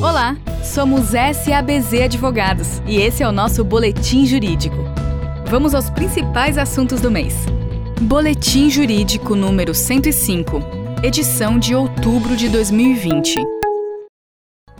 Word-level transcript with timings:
Olá, 0.00 0.36
somos 0.62 1.06
SABZ 1.06 2.02
Advogados 2.04 2.80
e 2.86 2.98
esse 2.98 3.24
é 3.24 3.28
o 3.28 3.32
nosso 3.32 3.64
Boletim 3.64 4.24
Jurídico. 4.24 4.76
Vamos 5.46 5.74
aos 5.74 5.90
principais 5.90 6.56
assuntos 6.56 7.00
do 7.00 7.10
mês. 7.10 7.34
Boletim 8.02 8.70
Jurídico 8.70 9.34
número 9.34 9.74
105, 9.74 10.60
edição 11.02 11.58
de 11.58 11.74
outubro 11.74 12.36
de 12.36 12.48
2020. 12.48 13.40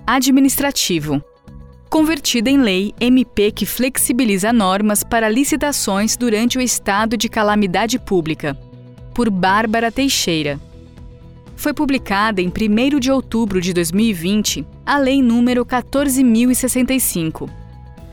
Administrativo. 0.07 1.21
Convertida 1.91 2.49
em 2.49 2.59
lei, 2.59 2.95
MP 3.01 3.51
que 3.51 3.67
flexibiliza 3.67 4.53
normas 4.53 5.03
para 5.03 5.29
licitações 5.29 6.17
durante 6.17 6.59
o 6.59 6.61
estado 6.61 7.17
de 7.17 7.29
calamidade 7.29 7.99
pública. 7.99 8.57
Por 9.13 9.31
Bárbara 9.31 9.91
Teixeira 9.91 10.61
foi 11.59 11.75
publicada 11.75 12.41
em 12.41 12.47
1 12.47 13.01
de 13.01 13.11
outubro 13.11 13.61
de 13.61 13.73
2020 13.73 14.65
a 14.87 14.97
Lei 14.97 15.19
nº 15.21 15.65
14.065. 15.65 17.51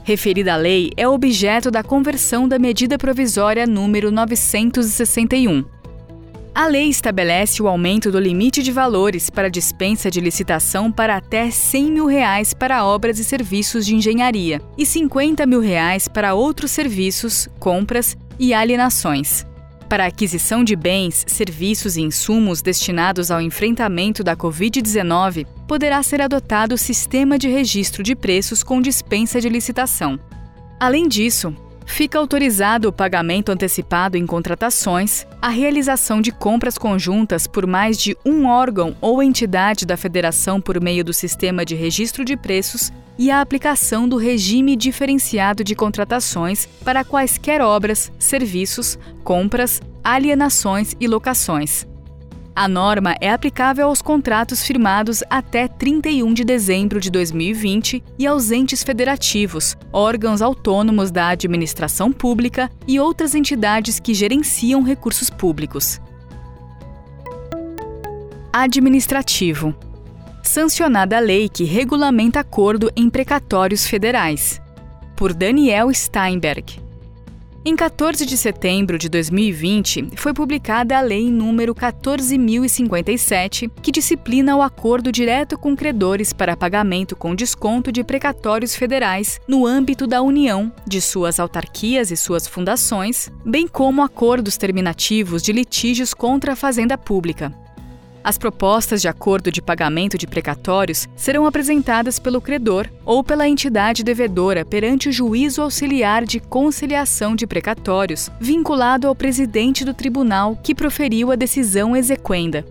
Referida 0.03 0.55
lei 0.55 0.91
é 0.97 1.07
objeto 1.07 1.69
da 1.69 1.83
conversão 1.83 2.47
da 2.47 2.57
medida 2.57 2.97
provisória 2.97 3.67
número 3.67 4.11
961. 4.11 5.63
A 6.55 6.67
lei 6.67 6.89
estabelece 6.89 7.61
o 7.61 7.67
aumento 7.67 8.11
do 8.11 8.19
limite 8.19 8.63
de 8.63 8.71
valores 8.71 9.29
para 9.29 9.49
dispensa 9.49 10.09
de 10.09 10.19
licitação 10.19 10.91
para 10.91 11.15
até 11.15 11.51
100 11.51 11.91
mil 11.91 12.05
reais 12.07 12.51
para 12.53 12.83
obras 12.83 13.19
e 13.19 13.23
serviços 13.23 13.85
de 13.85 13.95
engenharia 13.95 14.59
e 14.75 14.85
50 14.85 15.45
mil 15.45 15.59
reais 15.59 16.07
para 16.07 16.33
outros 16.33 16.71
serviços, 16.71 17.47
compras 17.59 18.17
e 18.39 18.53
alienações. 18.53 19.45
Para 19.89 20.05
a 20.05 20.07
aquisição 20.07 20.63
de 20.63 20.75
bens, 20.75 21.23
serviços 21.27 21.95
e 21.95 22.01
insumos 22.01 22.61
destinados 22.61 23.29
ao 23.29 23.39
enfrentamento 23.39 24.23
da 24.23 24.35
Covid-19, 24.35 25.45
poderá 25.67 26.01
ser 26.01 26.21
adotado 26.21 26.73
o 26.73 26.77
sistema 26.77 27.37
de 27.37 27.47
registro 27.47 28.01
de 28.01 28.15
preços 28.15 28.63
com 28.63 28.81
dispensa 28.81 29.39
de 29.39 29.47
licitação. 29.47 30.19
Além 30.79 31.07
disso, 31.07 31.55
fica 31.85 32.17
autorizado 32.17 32.87
o 32.89 32.93
pagamento 32.93 33.51
antecipado 33.51 34.17
em 34.17 34.25
contratações, 34.25 35.25
a 35.41 35.49
realização 35.49 36.21
de 36.21 36.31
compras 36.31 36.77
conjuntas 36.77 37.47
por 37.47 37.65
mais 37.65 37.97
de 37.97 38.17
um 38.25 38.47
órgão 38.47 38.95
ou 38.99 39.21
entidade 39.21 39.85
da 39.85 39.95
federação 39.95 40.59
por 40.59 40.81
meio 40.81 41.03
do 41.03 41.13
sistema 41.13 41.63
de 41.63 41.75
registro 41.75 42.25
de 42.25 42.35
preços 42.35 42.91
e 43.17 43.31
a 43.31 43.39
aplicação 43.39 44.07
do 44.07 44.17
regime 44.17 44.75
diferenciado 44.75 45.63
de 45.63 45.75
contratações 45.75 46.65
para 46.83 47.03
quaisquer 47.03 47.61
obras, 47.61 48.11
serviços, 48.19 48.99
compras, 49.23 49.81
alienações 50.03 50.95
e 50.99 51.07
locações. 51.07 51.87
A 52.55 52.69
norma 52.69 53.15
é 53.19 53.29
aplicável 53.29 53.87
aos 53.87 54.01
contratos 54.01 54.63
firmados 54.63 55.21
até 55.29 55.67
31 55.67 56.33
de 56.33 56.45
dezembro 56.45 57.01
de 57.01 57.11
2020 57.11 58.01
e 58.17 58.25
aos 58.25 58.49
entes 58.49 58.81
federativos, 58.81 59.75
órgãos 59.91 60.41
autônomos 60.41 61.11
da 61.11 61.27
administração 61.27 62.13
pública 62.13 62.71
e 62.87 62.97
outras 62.97 63.35
entidades 63.35 63.99
que 63.99 64.13
gerenciam 64.13 64.81
recursos 64.83 65.29
públicos. 65.29 65.99
Administrativo 68.53 69.75
sancionada 70.45 71.17
a 71.17 71.19
lei 71.19 71.49
que 71.49 71.63
regulamenta 71.63 72.39
acordo 72.39 72.89
em 72.95 73.09
precatórios 73.09 73.85
federais. 73.85 74.61
Por 75.15 75.33
Daniel 75.33 75.91
Steinberg. 75.93 76.84
Em 77.67 77.75
14 77.75 78.27
de 78.27 78.37
setembro 78.37 78.95
de 78.95 79.09
2020, 79.09 80.09
foi 80.17 80.35
publicada 80.35 80.99
a 80.99 81.01
Lei 81.01 81.31
número 81.31 81.73
14.057, 81.73 83.71
que 83.81 83.91
disciplina 83.91 84.55
o 84.55 84.61
acordo 84.61 85.11
direto 85.11 85.57
com 85.57 85.75
credores 85.75 86.31
para 86.31 86.55
pagamento 86.55 87.15
com 87.15 87.33
desconto 87.33 87.91
de 87.91 88.03
precatórios 88.03 88.75
federais 88.75 89.39
no 89.47 89.65
âmbito 89.65 90.05
da 90.05 90.21
União, 90.21 90.71
de 90.85 91.01
suas 91.01 91.39
autarquias 91.39 92.11
e 92.11 92.15
suas 92.15 92.45
fundações, 92.45 93.31
bem 93.43 93.67
como 93.67 94.03
acordos 94.03 94.57
terminativos 94.57 95.41
de 95.41 95.51
litígios 95.51 96.13
contra 96.13 96.53
a 96.53 96.55
Fazenda 96.55 96.99
Pública. 96.99 97.64
As 98.25 98.39
propostas 98.39 99.03
de 99.03 99.07
acordo 99.07 99.51
de 99.51 99.61
pagamento 99.61 100.17
de 100.17 100.25
precatórios 100.25 101.07
serão 101.15 101.45
apresentadas 101.45 102.17
pelo 102.17 102.41
credor 102.41 102.89
ou 103.05 103.23
pela 103.23 103.47
entidade 103.47 104.03
devedora 104.03 104.65
perante 104.65 105.09
o 105.09 105.11
juízo 105.11 105.61
auxiliar 105.61 106.25
de 106.25 106.39
conciliação 106.39 107.35
de 107.35 107.45
precatórios, 107.45 108.31
vinculado 108.39 109.07
ao 109.07 109.13
presidente 109.13 109.85
do 109.85 109.93
tribunal 109.93 110.55
que 110.55 110.73
proferiu 110.73 111.31
a 111.31 111.35
decisão 111.35 111.95
exequenda. 111.95 112.65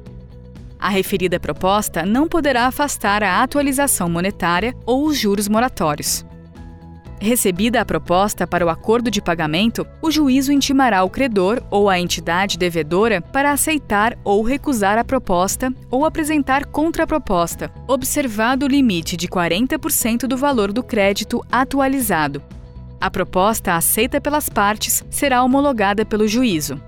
A 0.76 0.88
referida 0.88 1.38
proposta 1.38 2.04
não 2.04 2.26
poderá 2.26 2.66
afastar 2.66 3.22
a 3.22 3.40
atualização 3.40 4.10
monetária 4.10 4.74
ou 4.84 5.06
os 5.06 5.16
juros 5.16 5.46
moratórios. 5.46 6.26
Recebida 7.24 7.80
a 7.80 7.86
proposta 7.86 8.46
para 8.46 8.66
o 8.66 8.68
acordo 8.68 9.10
de 9.10 9.22
pagamento, 9.22 9.86
o 10.02 10.10
juízo 10.10 10.52
intimará 10.52 11.02
o 11.02 11.08
credor 11.08 11.62
ou 11.70 11.88
a 11.88 11.98
entidade 11.98 12.58
devedora 12.58 13.22
para 13.22 13.50
aceitar 13.50 14.18
ou 14.22 14.42
recusar 14.42 14.98
a 14.98 15.04
proposta 15.04 15.72
ou 15.90 16.04
apresentar 16.04 16.66
contraproposta, 16.66 17.72
observado 17.88 18.66
o 18.66 18.68
limite 18.68 19.16
de 19.16 19.26
40% 19.26 20.26
do 20.26 20.36
valor 20.36 20.70
do 20.70 20.82
crédito 20.82 21.42
atualizado. 21.50 22.42
A 23.00 23.10
proposta 23.10 23.74
aceita 23.74 24.20
pelas 24.20 24.50
partes 24.50 25.02
será 25.08 25.42
homologada 25.42 26.04
pelo 26.04 26.28
juízo. 26.28 26.78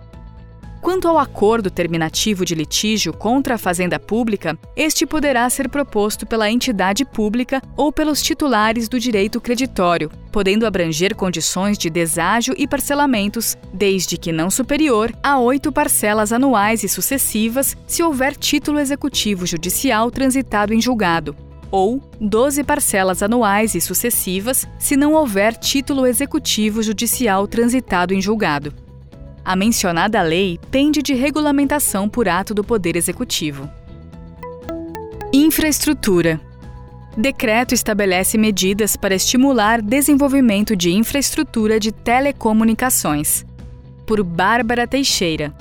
Quanto 0.80 1.08
ao 1.08 1.18
acordo 1.18 1.70
terminativo 1.70 2.44
de 2.44 2.54
litígio 2.54 3.12
contra 3.12 3.54
a 3.54 3.58
fazenda 3.58 3.98
pública, 3.98 4.56
este 4.76 5.04
poderá 5.04 5.48
ser 5.50 5.68
proposto 5.68 6.24
pela 6.24 6.50
entidade 6.50 7.04
pública 7.04 7.60
ou 7.76 7.90
pelos 7.90 8.22
titulares 8.22 8.88
do 8.88 9.00
direito 9.00 9.40
creditório, 9.40 10.10
podendo 10.30 10.66
abranger 10.66 11.14
condições 11.14 11.76
de 11.76 11.90
deságio 11.90 12.54
e 12.56 12.68
parcelamentos, 12.68 13.56
desde 13.72 14.16
que 14.16 14.30
não 14.30 14.50
superior 14.50 15.12
a 15.22 15.38
oito 15.38 15.72
parcelas 15.72 16.32
anuais 16.32 16.84
e 16.84 16.88
sucessivas, 16.88 17.76
se 17.86 18.02
houver 18.02 18.36
título 18.36 18.78
executivo 18.78 19.44
judicial 19.44 20.10
transitado 20.10 20.72
em 20.72 20.80
julgado, 20.80 21.34
ou 21.70 22.00
12 22.20 22.62
parcelas 22.62 23.22
anuais 23.22 23.74
e 23.74 23.80
sucessivas, 23.80 24.68
se 24.78 24.96
não 24.96 25.14
houver 25.14 25.56
título 25.56 26.06
executivo 26.06 26.82
judicial 26.82 27.48
transitado 27.48 28.14
em 28.14 28.20
julgado. 28.20 28.85
A 29.46 29.54
mencionada 29.54 30.20
lei 30.22 30.58
pende 30.72 31.00
de 31.00 31.14
regulamentação 31.14 32.08
por 32.08 32.28
ato 32.28 32.52
do 32.52 32.64
Poder 32.64 32.96
Executivo. 32.96 33.70
Infraestrutura. 35.32 36.40
Decreto 37.16 37.72
estabelece 37.72 38.36
medidas 38.36 38.96
para 38.96 39.14
estimular 39.14 39.80
desenvolvimento 39.80 40.74
de 40.74 40.90
infraestrutura 40.90 41.78
de 41.78 41.92
telecomunicações. 41.92 43.46
Por 44.04 44.24
Bárbara 44.24 44.84
Teixeira. 44.84 45.54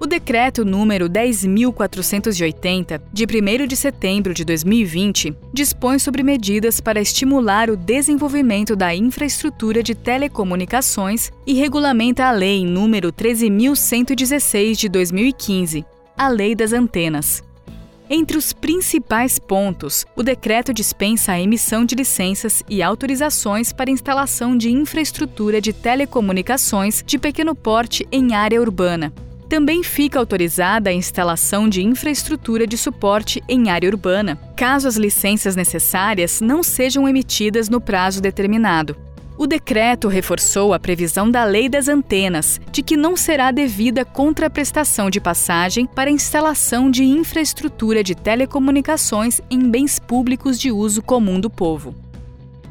O 0.00 0.06
decreto 0.06 0.64
número 0.64 1.08
10480, 1.08 3.00
de 3.12 3.24
1 3.24 3.66
de 3.66 3.76
setembro 3.76 4.34
de 4.34 4.44
2020, 4.44 5.34
dispõe 5.52 5.98
sobre 5.98 6.22
medidas 6.22 6.80
para 6.80 7.00
estimular 7.00 7.70
o 7.70 7.76
desenvolvimento 7.76 8.74
da 8.74 8.94
infraestrutura 8.94 9.82
de 9.82 9.94
telecomunicações 9.94 11.30
e 11.46 11.54
regulamenta 11.54 12.24
a 12.24 12.32
lei 12.32 12.66
número 12.66 13.12
13116 13.12 14.78
de 14.78 14.88
2015, 14.88 15.84
a 16.16 16.28
Lei 16.28 16.54
das 16.54 16.72
Antenas. 16.72 17.42
Entre 18.10 18.36
os 18.36 18.52
principais 18.52 19.38
pontos, 19.38 20.04
o 20.14 20.22
decreto 20.22 20.74
dispensa 20.74 21.32
a 21.32 21.40
emissão 21.40 21.86
de 21.86 21.94
licenças 21.94 22.62
e 22.68 22.82
autorizações 22.82 23.72
para 23.72 23.90
instalação 23.90 24.56
de 24.56 24.70
infraestrutura 24.70 25.60
de 25.60 25.72
telecomunicações 25.72 27.02
de 27.06 27.18
pequeno 27.18 27.54
porte 27.54 28.06
em 28.12 28.34
área 28.34 28.60
urbana, 28.60 29.10
também 29.48 29.82
fica 29.82 30.18
autorizada 30.18 30.90
a 30.90 30.92
instalação 30.92 31.68
de 31.68 31.82
infraestrutura 31.82 32.66
de 32.66 32.76
suporte 32.76 33.42
em 33.48 33.70
área 33.70 33.88
urbana, 33.88 34.36
caso 34.56 34.88
as 34.88 34.96
licenças 34.96 35.54
necessárias 35.54 36.40
não 36.40 36.62
sejam 36.62 37.08
emitidas 37.08 37.68
no 37.68 37.80
prazo 37.80 38.20
determinado. 38.20 38.96
O 39.36 39.46
decreto 39.46 40.06
reforçou 40.06 40.72
a 40.72 40.78
previsão 40.78 41.28
da 41.28 41.44
Lei 41.44 41.68
das 41.68 41.88
Antenas, 41.88 42.60
de 42.70 42.82
que 42.82 42.96
não 42.96 43.16
será 43.16 43.50
devida 43.50 44.04
contraprestação 44.04 45.10
de 45.10 45.20
passagem 45.20 45.86
para 45.86 46.10
instalação 46.10 46.88
de 46.88 47.04
infraestrutura 47.04 48.04
de 48.04 48.14
telecomunicações 48.14 49.40
em 49.50 49.68
bens 49.68 49.98
públicos 49.98 50.58
de 50.58 50.70
uso 50.70 51.02
comum 51.02 51.40
do 51.40 51.50
povo. 51.50 52.03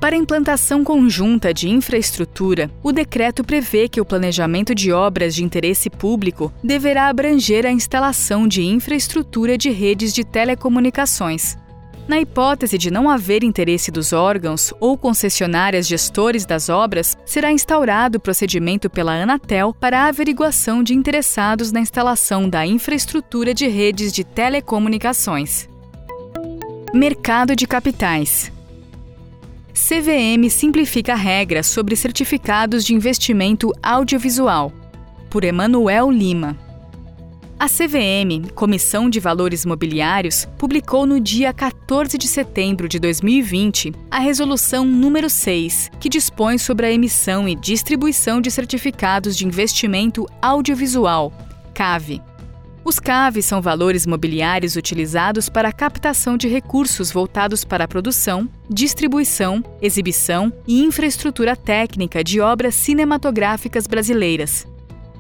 Para 0.03 0.17
a 0.17 0.19
implantação 0.19 0.83
conjunta 0.83 1.53
de 1.53 1.69
infraestrutura, 1.69 2.69
o 2.83 2.91
decreto 2.91 3.41
prevê 3.41 3.87
que 3.87 4.01
o 4.01 4.05
planejamento 4.05 4.75
de 4.75 4.91
obras 4.91 5.33
de 5.33 5.45
interesse 5.45 5.89
público 5.89 6.51
deverá 6.61 7.07
abranger 7.07 7.65
a 7.65 7.71
instalação 7.71 8.45
de 8.45 8.63
infraestrutura 8.63 9.57
de 9.57 9.69
redes 9.69 10.13
de 10.13 10.25
telecomunicações. 10.25 11.57
Na 12.05 12.19
hipótese 12.19 12.77
de 12.77 12.91
não 12.91 13.09
haver 13.09 13.45
interesse 13.45 13.91
dos 13.91 14.11
órgãos 14.11 14.73
ou 14.77 14.97
concessionárias 14.97 15.87
gestores 15.87 16.45
das 16.45 16.67
obras, 16.67 17.17
será 17.25 17.53
instaurado 17.53 18.17
o 18.17 18.21
procedimento 18.21 18.89
pela 18.89 19.13
Anatel 19.13 19.73
para 19.73 20.01
a 20.01 20.07
averiguação 20.07 20.83
de 20.83 20.93
interessados 20.93 21.71
na 21.71 21.79
instalação 21.79 22.49
da 22.49 22.67
infraestrutura 22.67 23.53
de 23.53 23.67
redes 23.69 24.11
de 24.11 24.25
telecomunicações. 24.25 25.69
Mercado 26.93 27.55
de 27.55 27.65
capitais. 27.65 28.52
CVM 29.73 30.49
simplifica 30.51 31.15
regras 31.15 31.65
sobre 31.65 31.95
certificados 31.95 32.85
de 32.85 32.93
investimento 32.93 33.71
audiovisual. 33.81 34.71
Por 35.31 35.43
Emanuel 35.43 36.11
Lima. 36.11 36.55
A 37.59 37.67
CVM, 37.67 38.51
Comissão 38.53 39.09
de 39.09 39.19
Valores 39.19 39.65
Mobiliários, 39.65 40.45
publicou 40.59 41.07
no 41.07 41.19
dia 41.19 41.51
14 41.51 42.19
de 42.19 42.27
setembro 42.27 42.87
de 42.87 42.99
2020 42.99 43.93
a 44.11 44.19
Resolução 44.19 44.85
número 44.85 45.29
6, 45.29 45.89
que 45.99 46.09
dispõe 46.09 46.59
sobre 46.59 46.85
a 46.85 46.91
emissão 46.91 47.49
e 47.49 47.55
distribuição 47.55 48.39
de 48.39 48.51
certificados 48.51 49.35
de 49.35 49.47
investimento 49.47 50.27
audiovisual, 50.39 51.33
CAV. 51.73 52.21
Os 52.85 52.99
CAV 52.99 53.41
são 53.41 53.61
valores 53.61 54.05
mobiliários 54.05 54.75
utilizados 54.75 55.47
para 55.47 55.69
a 55.69 55.71
captação 55.71 56.35
de 56.35 56.49
recursos 56.49 57.11
voltados 57.11 57.63
para 57.63 57.85
a 57.85 57.87
produção, 57.87 58.49
distribuição, 58.69 59.63
exibição 59.81 60.51
e 60.67 60.83
infraestrutura 60.83 61.55
técnica 61.55 62.21
de 62.21 62.41
obras 62.41 62.75
cinematográficas 62.75 63.87
brasileiras. 63.87 64.67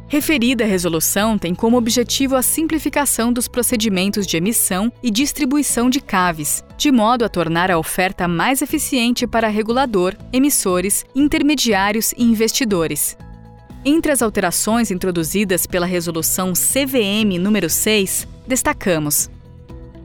Referida 0.09 0.65
resolução 0.65 1.37
tem 1.37 1.55
como 1.55 1.77
objetivo 1.77 2.35
a 2.35 2.41
simplificação 2.41 3.31
dos 3.31 3.47
procedimentos 3.47 4.27
de 4.27 4.35
emissão 4.35 4.91
e 5.01 5.09
distribuição 5.09 5.89
de 5.89 6.01
CAVs, 6.01 6.63
de 6.77 6.91
modo 6.91 7.23
a 7.23 7.29
tornar 7.29 7.71
a 7.71 7.79
oferta 7.79 8.27
mais 8.27 8.61
eficiente 8.61 9.25
para 9.25 9.47
regulador, 9.47 10.13
emissores, 10.33 11.05
intermediários 11.15 12.11
e 12.17 12.23
investidores. 12.23 13.17
Entre 13.85 14.11
as 14.13 14.21
alterações 14.21 14.91
introduzidas 14.91 15.67
pela 15.67 15.85
resolução 15.85 16.53
CVM 16.53 17.37
número 17.37 17.69
6, 17.69 18.27
destacamos: 18.47 19.29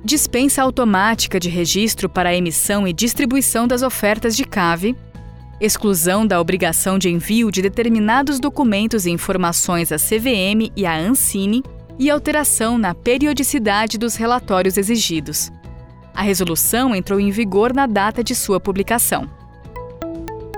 dispensa 0.05 0.63
automática 0.63 1.39
de 1.39 1.49
registro 1.49 2.09
para 2.09 2.31
a 2.31 2.35
emissão 2.35 2.89
e 2.89 2.93
distribuição 2.93 3.69
das 3.69 3.83
ofertas 3.83 4.37
de 4.37 4.45
CAV, 4.45 4.97
exclusão 5.61 6.27
da 6.27 6.41
obrigação 6.41 6.99
de 6.99 7.09
envio 7.09 7.53
de 7.53 7.63
determinados 7.63 8.41
documentos 8.41 9.07
e 9.07 9.11
informações 9.11 9.93
à 9.93 9.97
CVM 9.97 10.73
e 10.77 10.85
à 10.85 10.99
Ancine 10.99 11.63
e 11.99 12.11
alteração 12.11 12.79
na 12.79 12.95
periodicidade 12.95 13.97
dos 13.97 14.17
relatórios 14.17 14.77
exigidos. 14.77 15.53
A 16.13 16.23
resolução 16.23 16.97
entrou 16.97 17.21
em 17.21 17.31
vigor 17.31 17.73
na 17.73 17.87
data 17.87 18.25
de 18.25 18.35
sua 18.35 18.59
publicação. 18.59 19.31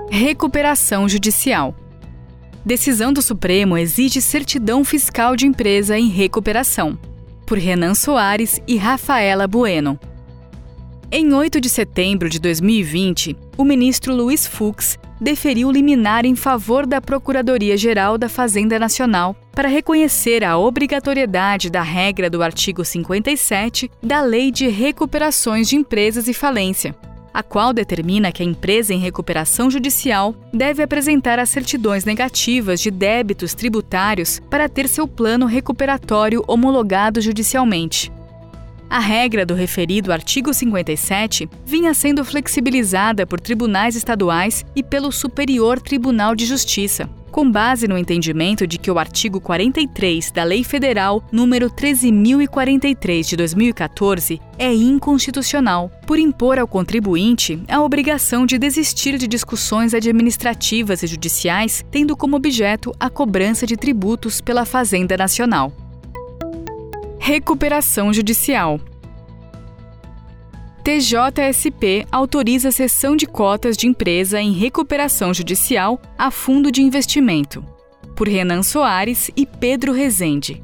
Recuperação 0.09 1.07
judicial. 1.07 1.75
Decisão 2.63 3.11
do 3.11 3.23
Supremo 3.23 3.75
exige 3.75 4.21
certidão 4.21 4.85
fiscal 4.85 5.35
de 5.35 5.47
empresa 5.47 5.97
em 5.97 6.09
recuperação. 6.09 6.97
Por 7.45 7.57
Renan 7.57 7.95
Soares 7.95 8.61
e 8.67 8.77
Rafaela 8.77 9.47
Bueno. 9.47 9.99
Em 11.11 11.33
8 11.33 11.59
de 11.59 11.69
setembro 11.69 12.29
de 12.29 12.39
2020, 12.39 13.35
o 13.57 13.65
ministro 13.65 14.15
Luiz 14.15 14.45
Fux 14.45 14.97
deferiu 15.19 15.71
liminar 15.71 16.23
em 16.23 16.35
favor 16.35 16.85
da 16.85 17.01
Procuradoria-Geral 17.01 18.17
da 18.17 18.29
Fazenda 18.29 18.79
Nacional 18.79 19.35
para 19.51 19.67
reconhecer 19.67 20.43
a 20.43 20.57
obrigatoriedade 20.57 21.69
da 21.69 21.81
regra 21.81 22.29
do 22.29 22.41
artigo 22.41 22.85
57 22.85 23.91
da 24.01 24.21
Lei 24.21 24.51
de 24.51 24.67
Recuperações 24.67 25.67
de 25.67 25.75
Empresas 25.75 26.27
e 26.27 26.33
Falência, 26.33 26.95
a 27.33 27.41
qual 27.41 27.73
determina 27.73 28.31
que 28.31 28.43
a 28.43 28.45
empresa 28.45 28.93
em 28.93 28.99
recuperação 28.99 29.69
judicial 29.69 30.35
deve 30.53 30.83
apresentar 30.83 31.39
as 31.39 31.49
certidões 31.49 32.05
negativas 32.05 32.79
de 32.79 32.91
débitos 32.91 33.53
tributários 33.53 34.39
para 34.49 34.69
ter 34.69 34.87
seu 34.87 35.07
plano 35.07 35.45
recuperatório 35.45 36.43
homologado 36.47 37.21
judicialmente. 37.21 38.11
A 38.91 38.99
regra 38.99 39.45
do 39.45 39.53
referido 39.53 40.11
artigo 40.11 40.53
57 40.53 41.49
vinha 41.65 41.93
sendo 41.93 42.25
flexibilizada 42.25 43.25
por 43.25 43.39
tribunais 43.39 43.95
estaduais 43.95 44.65
e 44.75 44.83
pelo 44.83 45.13
Superior 45.13 45.79
Tribunal 45.79 46.35
de 46.35 46.45
Justiça, 46.45 47.09
com 47.31 47.49
base 47.49 47.87
no 47.87 47.97
entendimento 47.97 48.67
de 48.67 48.77
que 48.77 48.91
o 48.91 48.99
artigo 48.99 49.39
43 49.39 50.31
da 50.31 50.43
Lei 50.43 50.65
Federal 50.65 51.23
número 51.31 51.69
13043 51.69 53.29
de 53.29 53.37
2014 53.37 54.41
é 54.59 54.73
inconstitucional, 54.73 55.89
por 56.05 56.19
impor 56.19 56.59
ao 56.59 56.67
contribuinte 56.67 57.63
a 57.69 57.81
obrigação 57.81 58.45
de 58.45 58.57
desistir 58.57 59.17
de 59.17 59.25
discussões 59.25 59.93
administrativas 59.93 61.01
e 61.01 61.07
judiciais, 61.07 61.81
tendo 61.89 62.17
como 62.17 62.35
objeto 62.35 62.93
a 62.99 63.09
cobrança 63.09 63.65
de 63.65 63.77
tributos 63.77 64.41
pela 64.41 64.65
Fazenda 64.65 65.15
Nacional. 65.15 65.71
Recuperação 67.23 68.11
judicial. 68.11 68.81
TJSP 70.83 72.07
autoriza 72.11 72.69
a 72.69 72.71
cessão 72.71 73.15
de 73.15 73.27
cotas 73.27 73.77
de 73.77 73.85
empresa 73.85 74.41
em 74.41 74.51
recuperação 74.51 75.31
judicial 75.31 76.01
a 76.17 76.31
fundo 76.31 76.71
de 76.71 76.81
investimento. 76.81 77.63
Por 78.15 78.27
Renan 78.27 78.63
Soares 78.63 79.29
e 79.37 79.45
Pedro 79.45 79.93
Rezende. 79.93 80.63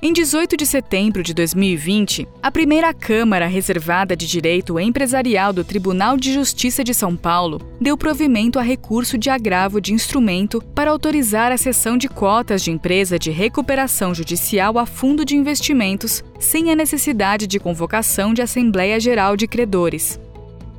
Em 0.00 0.12
18 0.12 0.56
de 0.56 0.64
setembro 0.64 1.24
de 1.24 1.34
2020, 1.34 2.28
a 2.40 2.52
primeira 2.52 2.94
Câmara 2.94 3.48
Reservada 3.48 4.14
de 4.14 4.28
Direito 4.28 4.78
Empresarial 4.78 5.52
do 5.52 5.64
Tribunal 5.64 6.16
de 6.16 6.32
Justiça 6.32 6.84
de 6.84 6.94
São 6.94 7.16
Paulo 7.16 7.60
deu 7.80 7.96
provimento 7.96 8.60
a 8.60 8.62
recurso 8.62 9.18
de 9.18 9.28
agravo 9.28 9.80
de 9.80 9.92
instrumento 9.92 10.62
para 10.72 10.92
autorizar 10.92 11.50
a 11.50 11.58
cessão 11.58 11.98
de 11.98 12.08
cotas 12.08 12.62
de 12.62 12.70
empresa 12.70 13.18
de 13.18 13.32
recuperação 13.32 14.14
judicial 14.14 14.78
a 14.78 14.86
fundo 14.86 15.24
de 15.24 15.34
investimentos 15.34 16.22
sem 16.38 16.70
a 16.70 16.76
necessidade 16.76 17.48
de 17.48 17.58
convocação 17.58 18.32
de 18.32 18.40
Assembleia 18.40 19.00
Geral 19.00 19.36
de 19.36 19.48
Credores. 19.48 20.20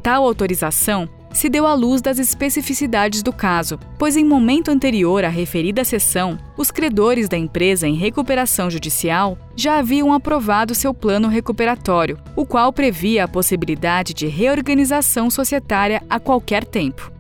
Tal 0.02 0.24
autorização 0.24 1.10
se 1.34 1.50
deu 1.50 1.66
à 1.66 1.74
luz 1.74 2.02
das 2.02 2.20
especificidades 2.20 3.22
do 3.22 3.32
caso, 3.32 3.80
pois 3.98 4.18
em 4.18 4.26
momento 4.26 4.70
anterior 4.70 5.24
à 5.24 5.30
referida 5.30 5.84
sessão, 5.84 6.38
os 6.58 6.72
credores 6.72 7.30
da 7.30 7.38
empresa 7.38 7.88
em 7.88 7.96
recuperação 7.96 8.70
judicial 8.70 9.38
já 9.56 9.80
haviam 9.80 10.12
aprovado 10.12 10.76
seu 10.76 10.94
plano 10.94 11.28
recuperatório, 11.28 12.18
o 12.36 12.46
qual 12.46 12.74
previa 12.74 13.24
a 13.24 13.28
possibilidade 13.28 14.14
de 14.14 14.28
reorganização 14.28 15.30
societária 15.30 16.02
a 16.10 16.20
qualquer 16.20 16.64
tempo. 16.64 17.12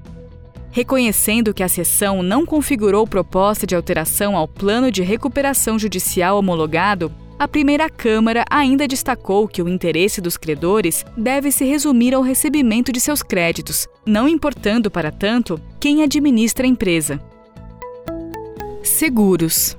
Reconhecendo 0.71 1.53
que 1.53 1.63
a 1.63 1.67
sessão 1.67 2.21
não 2.21 2.45
configurou 2.45 3.07
proposta 3.07 3.65
de 3.65 3.75
alteração 3.75 4.37
ao 4.37 4.47
plano 4.47 4.91
de 4.91 5.01
recuperação 5.01 5.79
judicial 5.79 6.37
homologado, 6.37 7.11
a 7.39 7.47
primeira 7.47 7.89
Câmara 7.89 8.43
ainda 8.49 8.85
destacou 8.85 9.47
que 9.47 9.63
o 9.63 9.69
interesse 9.69 10.19
dos 10.19 10.35
credores 10.35 11.05
deve 11.15 11.51
se 11.51 11.63
resumir 11.63 12.13
ao 12.13 12.21
recebimento 12.21 12.91
de 12.91 12.99
seus 12.99 13.23
créditos, 13.23 13.87
não 14.05 14.27
importando, 14.27 14.91
para 14.91 15.09
tanto, 15.09 15.57
quem 15.79 16.03
administra 16.03 16.65
a 16.65 16.69
empresa. 16.69 17.21
Seguros. 18.83 19.77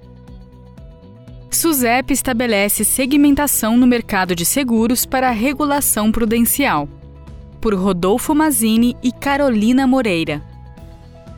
SUSEP 1.50 2.12
estabelece 2.14 2.82
segmentação 2.82 3.76
no 3.76 3.86
mercado 3.86 4.34
de 4.34 4.46
seguros 4.46 5.04
para 5.04 5.30
regulação 5.30 6.10
prudencial. 6.10 6.88
Por 7.60 7.74
Rodolfo 7.74 8.34
Mazini 8.34 8.96
e 9.02 9.12
Carolina 9.12 9.86
Moreira. 9.86 10.49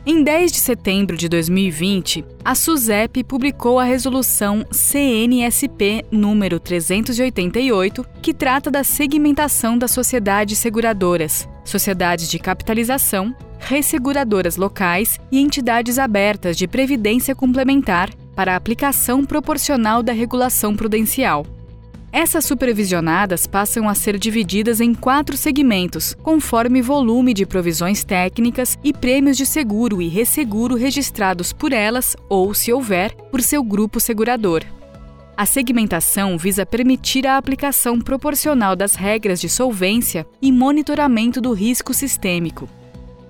Em 0.05 0.21
10 0.21 0.51
de 0.51 0.57
setembro 0.57 1.15
de 1.15 1.29
2020, 1.29 2.25
a 2.43 2.55
SUSEP 2.55 3.23
publicou 3.23 3.79
a 3.79 3.85
resolução 3.85 4.65
CNSP 4.69 6.03
número 6.11 6.59
388, 6.59 8.05
que 8.21 8.33
trata 8.33 8.69
da 8.69 8.83
segmentação 8.83 9.77
das 9.77 9.91
sociedades 9.91 10.57
seguradoras, 10.57 11.47
sociedades 11.63 12.27
de 12.29 12.37
capitalização, 12.37 13.33
resseguradoras 13.59 14.57
locais 14.57 15.17
e 15.31 15.39
entidades 15.39 15.97
abertas 15.97 16.57
de 16.57 16.67
previdência 16.67 17.33
complementar 17.33 18.09
para 18.35 18.51
a 18.51 18.57
aplicação 18.57 19.23
proporcional 19.23 20.03
da 20.03 20.11
regulação 20.11 20.75
prudencial. 20.75 21.45
Essas 22.15 22.45
supervisionadas 22.45 23.47
passam 23.47 23.89
a 23.89 23.95
ser 23.95 24.19
divididas 24.19 24.79
em 24.79 24.93
quatro 24.93 25.35
segmentos, 25.35 26.15
conforme 26.21 26.79
volume 26.79 27.33
de 27.33 27.43
provisões 27.43 28.03
técnicas 28.03 28.77
e 28.83 28.93
prêmios 28.93 29.35
de 29.35 29.47
seguro 29.47 29.99
e 29.99 30.07
resseguro 30.07 30.75
registrados 30.75 31.51
por 31.51 31.73
elas 31.73 32.15
ou, 32.29 32.53
se 32.53 32.71
houver, 32.71 33.15
por 33.31 33.41
seu 33.41 33.63
grupo 33.63 33.99
segurador. 33.99 34.63
A 35.35 35.47
segmentação 35.47 36.37
visa 36.37 36.67
permitir 36.67 37.25
a 37.25 37.35
aplicação 37.35 37.99
proporcional 37.99 38.75
das 38.75 38.93
regras 38.93 39.41
de 39.41 39.49
solvência 39.49 40.23
e 40.39 40.51
monitoramento 40.51 41.41
do 41.41 41.51
risco 41.51 41.95
sistêmico, 41.95 42.69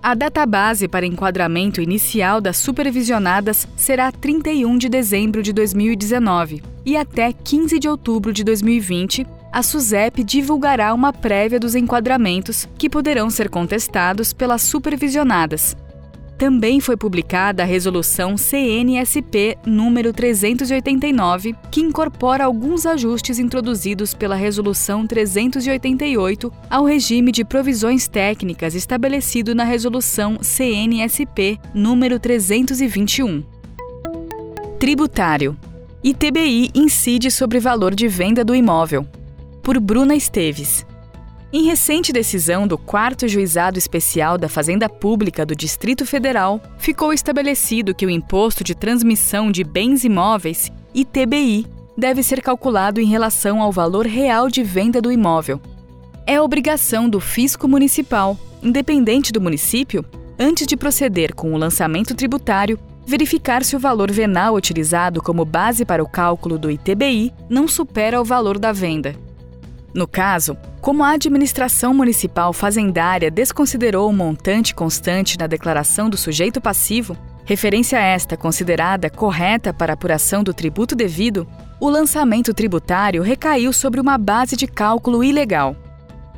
a 0.03 0.13
database 0.13 0.85
para 0.89 1.05
enquadramento 1.05 1.81
inicial 1.81 2.41
das 2.41 2.57
supervisionadas 2.57 3.65
será 3.77 4.11
31 4.11 4.77
de 4.77 4.89
dezembro 4.89 5.41
de 5.41 5.53
2019 5.53 6.61
e 6.85 6.97
até 6.97 7.31
15 7.31 7.79
de 7.79 7.87
outubro 7.87 8.33
de 8.33 8.43
2020 8.43 9.25
a 9.49 9.63
SUSEP 9.63 10.21
divulgará 10.23 10.93
uma 10.93 11.13
prévia 11.13 11.57
dos 11.57 11.73
enquadramentos 11.73 12.67
que 12.77 12.89
poderão 12.89 13.29
ser 13.29 13.49
contestados 13.49 14.33
pelas 14.33 14.63
supervisionadas. 14.63 15.73
Também 16.37 16.79
foi 16.79 16.97
publicada 16.97 17.63
a 17.63 17.65
resolução 17.65 18.35
CNSP 18.37 19.57
número 19.65 20.11
389, 20.11 21.55
que 21.71 21.81
incorpora 21.81 22.45
alguns 22.45 22.85
ajustes 22.85 23.39
introduzidos 23.39 24.13
pela 24.13 24.35
resolução 24.35 25.05
388 25.07 26.51
ao 26.69 26.85
regime 26.85 27.31
de 27.31 27.45
provisões 27.45 28.07
técnicas 28.07 28.75
estabelecido 28.75 29.55
na 29.55 29.63
resolução 29.63 30.39
CNSP 30.41 31.59
número 31.73 32.19
321. 32.19 33.43
Tributário. 34.79 35.57
ITBI 36.03 36.69
incide 36.75 37.31
sobre 37.31 37.59
valor 37.59 37.95
de 37.95 38.07
venda 38.09 38.43
do 38.43 38.53
imóvel. 38.53 39.07
Por 39.61 39.79
Bruna 39.79 40.13
Esteves. 40.13 40.85
Em 41.55 41.65
recente 41.65 42.11
decisão 42.11 42.65
do 42.65 42.79
4 42.79 43.27
Juizado 43.27 43.77
Especial 43.77 44.39
da 44.39 44.49
Fazenda 44.49 44.89
Pública 44.89 45.45
do 45.45 45.55
Distrito 45.55 46.03
Federal, 46.03 46.59
ficou 46.79 47.13
estabelecido 47.13 47.93
que 47.93 48.07
o 48.07 48.09
Imposto 48.09 48.63
de 48.63 48.73
Transmissão 48.73 49.51
de 49.51 49.63
Bens 49.63 50.03
Imóveis, 50.03 50.71
ITBI, 50.95 51.67
deve 51.95 52.23
ser 52.23 52.41
calculado 52.41 52.99
em 52.99 53.05
relação 53.05 53.61
ao 53.61 53.71
valor 53.71 54.07
real 54.07 54.49
de 54.49 54.63
venda 54.63 54.99
do 54.99 55.11
imóvel. 55.11 55.61
É 56.25 56.41
obrigação 56.41 57.07
do 57.07 57.19
fisco 57.19 57.67
municipal, 57.67 58.35
independente 58.63 59.31
do 59.31 59.39
município, 59.39 60.03
antes 60.39 60.65
de 60.65 60.75
proceder 60.75 61.35
com 61.35 61.53
o 61.53 61.57
lançamento 61.57 62.15
tributário, 62.15 62.79
verificar 63.05 63.63
se 63.63 63.75
o 63.75 63.79
valor 63.79 64.11
venal 64.11 64.55
utilizado 64.55 65.21
como 65.21 65.45
base 65.45 65.85
para 65.85 66.01
o 66.01 66.09
cálculo 66.09 66.57
do 66.57 66.71
ITBI 66.71 67.31
não 67.47 67.67
supera 67.67 68.19
o 68.19 68.25
valor 68.25 68.57
da 68.57 68.71
venda. 68.71 69.15
No 69.93 70.07
caso, 70.07 70.57
como 70.81 71.03
a 71.03 71.11
administração 71.11 71.93
municipal 71.93 72.51
fazendária 72.51 73.29
desconsiderou 73.29 74.09
o 74.09 74.13
montante 74.13 74.73
constante 74.73 75.37
na 75.37 75.45
declaração 75.45 76.09
do 76.09 76.17
sujeito 76.17 76.59
passivo, 76.59 77.15
referência 77.45 77.97
esta 77.97 78.35
considerada 78.35 79.07
correta 79.09 79.71
para 79.71 79.93
apuração 79.93 80.43
do 80.43 80.51
tributo 80.51 80.95
devido, 80.95 81.47
o 81.79 81.89
lançamento 81.89 82.53
tributário 82.55 83.21
recaiu 83.21 83.71
sobre 83.71 84.01
uma 84.01 84.17
base 84.17 84.55
de 84.55 84.65
cálculo 84.65 85.23
ilegal. 85.23 85.75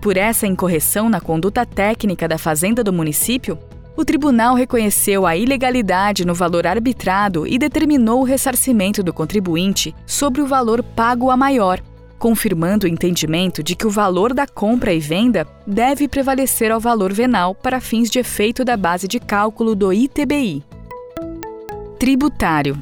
Por 0.01 0.17
essa 0.17 0.45
incorreção 0.45 1.09
na 1.09 1.21
conduta 1.21 1.65
técnica 1.65 2.27
da 2.27 2.37
fazenda 2.37 2.83
do 2.83 2.91
município, 2.91 3.57
o 3.95 4.03
tribunal 4.03 4.55
reconheceu 4.55 5.25
a 5.25 5.37
ilegalidade 5.37 6.25
no 6.25 6.33
valor 6.33 6.67
arbitrado 6.67 7.47
e 7.47 7.57
determinou 7.57 8.19
o 8.19 8.25
ressarcimento 8.25 9.01
do 9.01 9.13
contribuinte 9.13 9.95
sobre 10.05 10.41
o 10.41 10.47
valor 10.47 10.83
pago 10.83 11.31
a 11.31 11.37
maior, 11.37 11.79
confirmando 12.25 12.87
o 12.87 12.89
entendimento 12.89 13.61
de 13.61 13.75
que 13.75 13.85
o 13.85 13.89
valor 13.91 14.33
da 14.33 14.47
compra 14.47 14.91
e 14.91 14.99
venda 14.99 15.47
deve 15.67 16.07
prevalecer 16.07 16.71
ao 16.71 16.79
valor 16.79 17.13
venal 17.13 17.53
para 17.53 17.79
fins 17.79 18.09
de 18.09 18.17
efeito 18.17 18.65
da 18.65 18.75
base 18.75 19.07
de 19.07 19.19
cálculo 19.19 19.75
do 19.75 19.93
ITBI. 19.93 20.63
Tributário. 21.99 22.81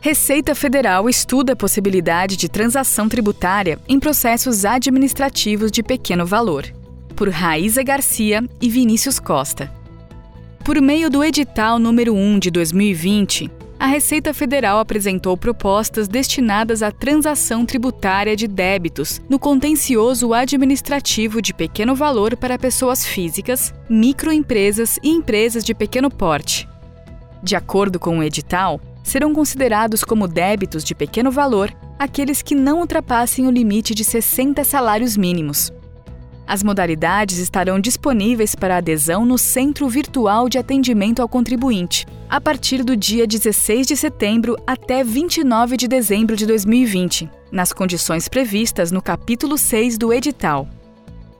Receita 0.00 0.54
Federal 0.54 1.10
estuda 1.10 1.52
a 1.52 1.56
possibilidade 1.56 2.38
de 2.38 2.48
transação 2.48 3.06
tributária 3.06 3.78
em 3.86 4.00
processos 4.00 4.64
administrativos 4.64 5.70
de 5.70 5.82
pequeno 5.82 6.24
valor. 6.24 6.64
Por 7.14 7.28
Raíza 7.28 7.82
Garcia 7.82 8.42
e 8.62 8.70
Vinícius 8.70 9.20
Costa. 9.20 9.70
Por 10.64 10.80
meio 10.80 11.10
do 11.10 11.22
edital 11.22 11.78
número 11.78 12.14
1 12.14 12.38
de 12.38 12.50
2020, 12.50 13.50
a 13.78 13.86
Receita 13.86 14.32
Federal 14.32 14.78
apresentou 14.78 15.36
propostas 15.36 16.08
destinadas 16.08 16.82
à 16.82 16.90
transação 16.90 17.66
tributária 17.66 18.36
de 18.36 18.46
débitos 18.46 19.20
no 19.28 19.38
contencioso 19.38 20.32
administrativo 20.32 21.42
de 21.42 21.52
pequeno 21.52 21.94
valor 21.94 22.36
para 22.36 22.58
pessoas 22.58 23.04
físicas, 23.04 23.74
microempresas 23.88 24.98
e 25.02 25.10
empresas 25.10 25.64
de 25.64 25.74
pequeno 25.74 26.10
porte. 26.10 26.68
De 27.42 27.56
acordo 27.56 27.98
com 27.98 28.18
o 28.18 28.22
edital, 28.22 28.80
serão 29.02 29.34
considerados 29.34 30.02
como 30.02 30.26
débitos 30.26 30.82
de 30.82 30.94
pequeno 30.94 31.30
valor 31.30 31.70
aqueles 31.98 32.42
que 32.42 32.54
não 32.54 32.80
ultrapassem 32.80 33.46
o 33.46 33.50
limite 33.50 33.94
de 33.94 34.02
60 34.02 34.64
salários 34.64 35.16
mínimos. 35.16 35.70
As 36.46 36.62
modalidades 36.62 37.38
estarão 37.38 37.80
disponíveis 37.80 38.54
para 38.54 38.76
adesão 38.76 39.24
no 39.24 39.38
Centro 39.38 39.88
Virtual 39.88 40.46
de 40.46 40.58
Atendimento 40.58 41.22
ao 41.22 41.28
Contribuinte, 41.28 42.06
a 42.28 42.38
partir 42.38 42.84
do 42.84 42.94
dia 42.94 43.26
16 43.26 43.86
de 43.86 43.96
setembro 43.96 44.54
até 44.66 45.02
29 45.02 45.76
de 45.78 45.88
dezembro 45.88 46.36
de 46.36 46.44
2020, 46.44 47.30
nas 47.50 47.72
condições 47.72 48.28
previstas 48.28 48.92
no 48.92 49.00
capítulo 49.00 49.56
6 49.56 49.96
do 49.96 50.12
edital. 50.12 50.68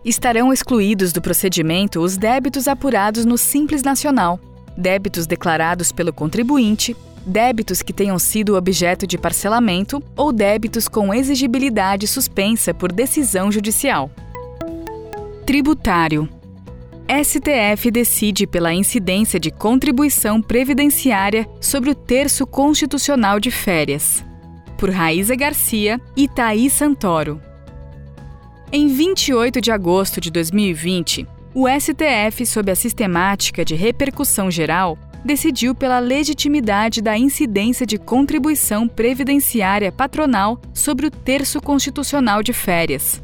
Estarão 0.03 0.53
excluídos 0.53 1.13
do 1.13 1.21
procedimento 1.21 2.01
os 2.01 2.17
débitos 2.17 2.67
apurados 2.67 3.27
no 3.27 3.37
Simples 3.37 3.83
Nacional, 3.83 4.41
débitos 4.75 5.27
declarados 5.27 5.93
pelo 5.93 6.15
contribuinte, 6.15 6.97
débitos 7.27 7.83
que 7.83 7.93
tenham 7.93 8.19
sido 8.19 8.57
objeto 8.57 9.07
de 9.07 9.19
parcelamento 9.19 10.03
ou 10.17 10.33
débitos 10.33 10.89
com 10.89 11.13
exigibilidade 11.13 12.07
suspensa 12.07 12.73
por 12.73 12.91
decisão 12.91 13.53
judicial. 13.53 14.11
Tributário. 15.47 16.27
STF 17.07 17.91
decide 17.91 18.47
pela 18.47 18.73
incidência 18.73 19.39
de 19.39 19.51
contribuição 19.51 20.41
previdenciária 20.41 21.47
sobre 21.61 21.91
o 21.91 21.95
terço 21.95 22.47
constitucional 22.47 23.39
de 23.39 23.51
férias. 23.51 24.25
Por 24.79 24.89
Raíza 24.89 25.37
Garcia 25.37 26.01
e 26.17 26.27
Thaís 26.27 26.73
Santoro. 26.73 27.43
Em 28.73 28.89
28 28.89 29.61
de 29.61 29.71
agosto 29.71 30.19
de 30.19 30.31
2020, 30.31 31.27
o 31.53 31.67
STF, 31.69 32.47
sob 32.47 32.71
a 32.71 32.75
sistemática 32.75 33.67
de 33.67 33.75
repercussão 33.75 34.51
geral, 34.51 34.99
decidiu 35.23 35.75
pela 35.75 35.99
legitimidade 35.99 37.03
da 37.03 37.19
incidência 37.19 37.85
de 37.85 37.99
contribuição 37.99 38.89
previdenciária 38.89 39.93
patronal 39.93 40.59
sobre 40.73 41.07
o 41.07 41.11
terço 41.11 41.61
constitucional 41.61 42.43
de 42.43 42.55
férias. 42.55 43.23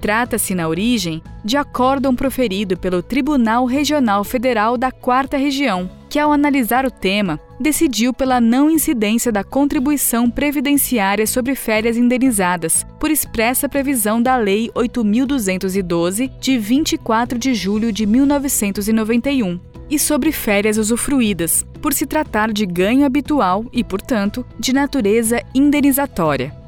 Trata-se, 0.00 0.54
na 0.54 0.68
origem, 0.68 1.22
de 1.44 1.56
acórdão 1.56 2.14
proferido 2.14 2.76
pelo 2.76 3.02
Tribunal 3.02 3.64
Regional 3.64 4.22
Federal 4.24 4.76
da 4.76 4.90
Quarta 4.90 5.36
Região, 5.36 5.90
que, 6.08 6.18
ao 6.18 6.32
analisar 6.32 6.84
o 6.86 6.90
tema, 6.90 7.40
decidiu 7.58 8.12
pela 8.12 8.40
não 8.40 8.70
incidência 8.70 9.32
da 9.32 9.42
contribuição 9.42 10.30
previdenciária 10.30 11.26
sobre 11.26 11.54
férias 11.54 11.96
indenizadas, 11.96 12.86
por 13.00 13.10
expressa 13.10 13.68
previsão 13.68 14.22
da 14.22 14.36
Lei 14.36 14.70
8.212, 14.74 16.30
de 16.38 16.58
24 16.58 17.38
de 17.38 17.54
julho 17.54 17.92
de 17.92 18.06
1991, 18.06 19.58
e 19.88 19.98
sobre 19.98 20.32
férias 20.32 20.78
usufruídas, 20.78 21.64
por 21.80 21.92
se 21.92 22.06
tratar 22.06 22.52
de 22.52 22.66
ganho 22.66 23.06
habitual 23.06 23.64
e, 23.72 23.84
portanto, 23.84 24.44
de 24.58 24.72
natureza 24.72 25.40
indenizatória. 25.54 26.65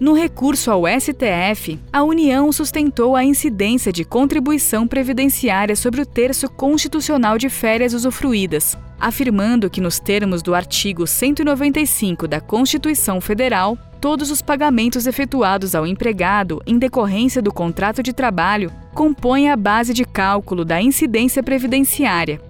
No 0.00 0.12
recurso 0.12 0.72
ao 0.72 0.82
STF, 0.88 1.78
a 1.92 2.02
União 2.02 2.50
sustentou 2.50 3.14
a 3.14 3.24
incidência 3.24 3.92
de 3.92 4.04
contribuição 4.04 4.88
previdenciária 4.88 5.76
sobre 5.76 6.00
o 6.00 6.06
terço 6.06 6.50
constitucional 6.50 7.38
de 7.38 7.48
férias 7.48 7.94
usufruídas, 7.94 8.76
afirmando 8.98 9.70
que, 9.70 9.80
nos 9.80 10.00
termos 10.00 10.42
do 10.42 10.52
artigo 10.52 11.06
195 11.06 12.26
da 12.26 12.40
Constituição 12.40 13.20
Federal, 13.20 13.78
todos 14.00 14.32
os 14.32 14.42
pagamentos 14.42 15.06
efetuados 15.06 15.76
ao 15.76 15.86
empregado 15.86 16.60
em 16.66 16.76
decorrência 16.76 17.40
do 17.40 17.52
contrato 17.52 18.02
de 18.02 18.12
trabalho 18.12 18.72
compõem 18.94 19.48
a 19.48 19.56
base 19.56 19.94
de 19.94 20.04
cálculo 20.04 20.64
da 20.64 20.82
incidência 20.82 21.40
previdenciária. 21.40 22.40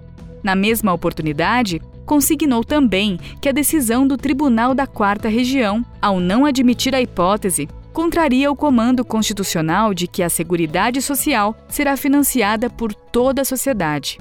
Na 0.41 0.55
mesma 0.55 0.93
oportunidade, 0.93 1.79
consignou 2.05 2.63
também 2.63 3.19
que 3.41 3.49
a 3.49 3.51
decisão 3.51 4.07
do 4.07 4.17
Tribunal 4.17 4.73
da 4.73 4.85
Quarta 4.85 5.27
Região, 5.27 5.83
ao 6.01 6.19
não 6.19 6.45
admitir 6.45 6.93
a 6.95 7.01
hipótese, 7.01 7.67
contraria 7.91 8.51
o 8.51 8.55
comando 8.55 9.05
constitucional 9.05 9.93
de 9.93 10.07
que 10.07 10.21
a 10.21 10.29
Seguridade 10.29 11.01
Social 11.01 11.55
será 11.69 11.95
financiada 11.95 12.69
por 12.69 12.93
toda 12.93 13.41
a 13.41 13.45
sociedade. 13.45 14.19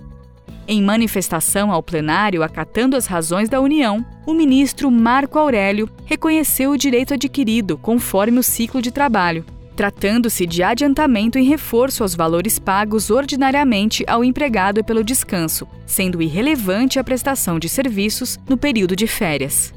Em 0.66 0.80
manifestação 0.80 1.70
ao 1.70 1.82
plenário 1.82 2.42
acatando 2.42 2.96
as 2.96 3.06
razões 3.06 3.48
da 3.48 3.60
União, 3.60 4.04
o 4.26 4.32
ministro 4.32 4.90
Marco 4.90 5.38
Aurélio 5.38 5.90
reconheceu 6.06 6.70
o 6.70 6.78
direito 6.78 7.12
adquirido 7.12 7.76
conforme 7.76 8.38
o 8.38 8.42
ciclo 8.42 8.80
de 8.80 8.90
trabalho, 8.90 9.44
tratando-se 9.74 10.46
de 10.46 10.62
adiantamento 10.62 11.38
em 11.38 11.44
reforço 11.44 12.02
aos 12.02 12.14
valores 12.14 12.58
pagos 12.58 13.10
ordinariamente 13.10 14.04
ao 14.06 14.24
empregado 14.24 14.84
pelo 14.84 15.04
descanso, 15.04 15.66
sendo 15.86 16.22
irrelevante 16.22 16.98
a 16.98 17.04
prestação 17.04 17.58
de 17.58 17.68
serviços 17.68 18.38
no 18.48 18.56
período 18.56 18.94
de 18.94 19.06
férias. 19.06 19.72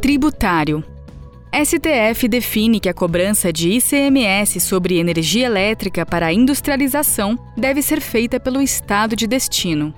Tributário. 0.00 0.84
STF 1.54 2.26
define 2.26 2.80
que 2.80 2.88
a 2.88 2.94
cobrança 2.94 3.52
de 3.52 3.70
ICMS 3.70 4.58
sobre 4.58 4.98
energia 4.98 5.46
elétrica 5.46 6.04
para 6.04 6.26
a 6.26 6.32
industrialização 6.32 7.38
deve 7.56 7.80
ser 7.80 8.00
feita 8.00 8.40
pelo 8.40 8.60
Estado 8.60 9.14
de 9.14 9.26
destino. 9.26 9.94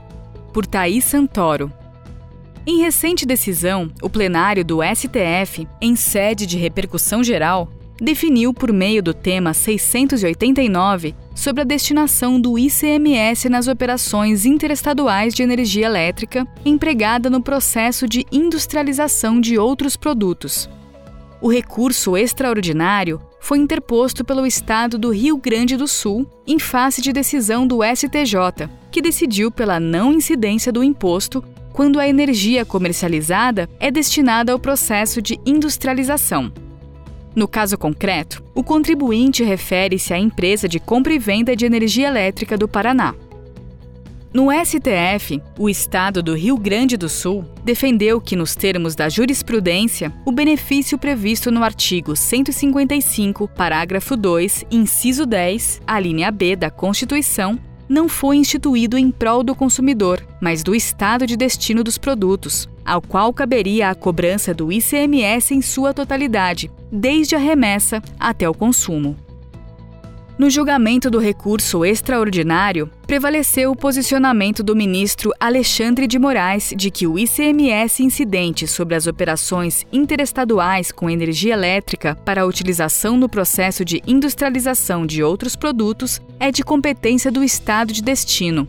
Por 0.52 0.66
Thaís 0.66 1.04
Santoro. 1.04 1.72
Em 2.66 2.80
recente 2.80 3.24
decisão, 3.24 3.90
o 4.02 4.10
plenário 4.10 4.64
do 4.64 4.80
STF, 4.82 5.66
em 5.80 5.94
sede 5.96 6.46
de 6.46 6.58
repercussão 6.58 7.24
geral, 7.24 7.70
definiu 8.00 8.52
por 8.52 8.72
meio 8.72 9.02
do 9.02 9.14
tema 9.14 9.54
689 9.54 11.14
sobre 11.34 11.62
a 11.62 11.64
destinação 11.64 12.40
do 12.40 12.58
ICMS 12.58 13.48
nas 13.48 13.68
operações 13.68 14.44
interestaduais 14.44 15.34
de 15.34 15.42
energia 15.42 15.86
elétrica 15.86 16.46
empregada 16.64 17.30
no 17.30 17.42
processo 17.42 18.08
de 18.08 18.24
industrialização 18.30 19.40
de 19.40 19.58
outros 19.58 19.96
produtos. 19.96 20.68
O 21.40 21.50
recurso 21.52 22.16
extraordinário 22.16 23.20
foi 23.40 23.58
interposto 23.58 24.24
pelo 24.24 24.46
Estado 24.46 24.98
do 24.98 25.10
Rio 25.10 25.36
Grande 25.36 25.76
do 25.76 25.86
Sul 25.86 26.26
em 26.46 26.58
face 26.58 27.00
de 27.00 27.12
decisão 27.12 27.66
do 27.66 27.80
STJ, 27.84 28.68
que 28.90 29.02
decidiu 29.02 29.50
pela 29.50 29.78
não 29.78 30.12
incidência 30.12 30.72
do 30.72 30.82
imposto 30.82 31.44
quando 31.72 32.00
a 32.00 32.08
energia 32.08 32.64
comercializada 32.64 33.68
é 33.78 33.90
destinada 33.90 34.50
ao 34.50 34.58
processo 34.58 35.20
de 35.20 35.38
industrialização. 35.44 36.50
No 37.36 37.46
caso 37.46 37.76
concreto, 37.76 38.42
o 38.54 38.64
contribuinte 38.64 39.44
refere-se 39.44 40.14
à 40.14 40.18
empresa 40.18 40.66
de 40.66 40.80
compra 40.80 41.12
e 41.12 41.18
venda 41.18 41.54
de 41.54 41.66
energia 41.66 42.08
elétrica 42.08 42.56
do 42.56 42.66
Paraná. 42.66 43.14
No 44.32 44.48
STF, 44.50 45.42
o 45.58 45.68
Estado 45.68 46.22
do 46.22 46.34
Rio 46.34 46.56
Grande 46.56 46.96
do 46.96 47.10
Sul 47.10 47.44
defendeu 47.62 48.22
que, 48.22 48.34
nos 48.34 48.56
termos 48.56 48.94
da 48.94 49.10
jurisprudência, 49.10 50.10
o 50.24 50.32
benefício 50.32 50.96
previsto 50.96 51.50
no 51.50 51.62
artigo 51.62 52.16
155, 52.16 53.46
parágrafo 53.48 54.16
2, 54.16 54.64
inciso 54.70 55.26
10, 55.26 55.82
a 55.86 56.00
linha 56.00 56.30
B 56.30 56.56
da 56.56 56.70
Constituição, 56.70 57.58
não 57.86 58.08
foi 58.08 58.36
instituído 58.36 58.96
em 58.96 59.10
prol 59.10 59.42
do 59.42 59.54
consumidor, 59.54 60.26
mas 60.40 60.62
do 60.62 60.74
estado 60.74 61.26
de 61.26 61.36
destino 61.36 61.84
dos 61.84 61.98
produtos, 61.98 62.66
ao 62.86 63.02
qual 63.02 63.32
caberia 63.32 63.90
a 63.90 63.94
cobrança 63.94 64.54
do 64.54 64.70
ICMS 64.70 65.52
em 65.52 65.60
sua 65.60 65.92
totalidade, 65.92 66.70
desde 66.90 67.34
a 67.34 67.38
remessa 67.38 68.00
até 68.18 68.48
o 68.48 68.54
consumo. 68.54 69.16
No 70.38 70.50
julgamento 70.50 71.08
do 71.08 71.18
recurso 71.18 71.82
extraordinário, 71.82 72.90
prevaleceu 73.06 73.70
o 73.70 73.76
posicionamento 73.76 74.62
do 74.62 74.76
ministro 74.76 75.32
Alexandre 75.40 76.06
de 76.06 76.18
Moraes 76.18 76.74
de 76.76 76.90
que 76.90 77.06
o 77.06 77.18
ICMS 77.18 78.02
incidente 78.02 78.66
sobre 78.66 78.94
as 78.94 79.06
operações 79.06 79.86
interestaduais 79.90 80.92
com 80.92 81.08
energia 81.08 81.54
elétrica 81.54 82.14
para 82.22 82.42
a 82.42 82.46
utilização 82.46 83.16
no 83.16 83.30
processo 83.30 83.82
de 83.82 84.02
industrialização 84.06 85.06
de 85.06 85.22
outros 85.22 85.56
produtos 85.56 86.20
é 86.38 86.52
de 86.52 86.62
competência 86.62 87.32
do 87.32 87.42
Estado 87.42 87.90
de 87.90 88.02
destino, 88.02 88.68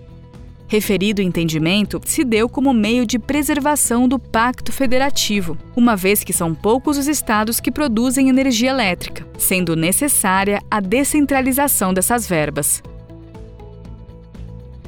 Referido 0.67 1.21
entendimento 1.21 2.01
se 2.05 2.25
deu 2.25 2.49
como 2.49 2.73
meio 2.73 3.05
de 3.05 3.17
preservação 3.17 4.07
do 4.07 4.19
Pacto 4.19 4.73
Federativo, 4.73 5.57
uma 5.75 5.95
vez 5.95 6.25
que 6.25 6.33
são 6.33 6.53
poucos 6.53 6.97
os 6.97 7.07
estados 7.07 7.61
que 7.61 7.71
produzem 7.71 8.27
energia 8.27 8.71
elétrica, 8.71 9.25
sendo 9.37 9.77
necessária 9.77 10.61
a 10.69 10.81
descentralização 10.81 11.93
dessas 11.93 12.27
verbas. 12.27 12.83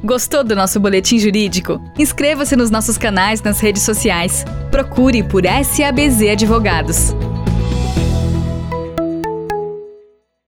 Gostou 0.03 0.43
do 0.43 0.55
nosso 0.55 0.79
boletim 0.79 1.17
jurídico? 1.17 1.81
Inscreva-se 1.97 2.55
nos 2.55 2.69
nossos 2.69 2.97
canais 2.97 3.41
nas 3.41 3.59
redes 3.59 3.83
sociais. 3.83 4.45
Procure 4.71 5.23
por 5.23 5.43
SABZ 5.45 6.29
Advogados. 6.31 7.13